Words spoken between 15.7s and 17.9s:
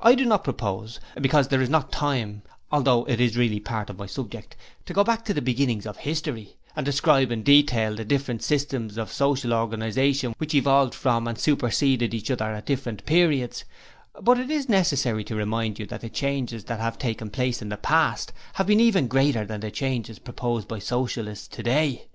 you that the changes that have taken place in the